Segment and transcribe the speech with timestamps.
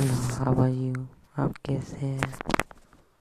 [0.00, 0.92] hello how are you
[1.42, 2.59] आप कैसे हैं